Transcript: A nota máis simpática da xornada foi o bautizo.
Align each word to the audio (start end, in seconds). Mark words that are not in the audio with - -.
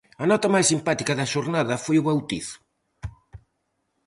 A 0.23 0.25
nota 0.31 0.47
máis 0.53 0.67
simpática 0.71 1.13
da 1.19 1.29
xornada 1.33 1.81
foi 1.85 1.97
o 1.99 2.05
bautizo. 2.09 2.57